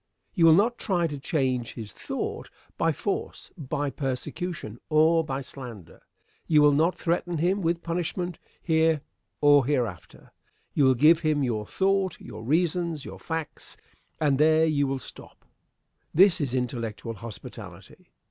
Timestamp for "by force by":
2.75-3.91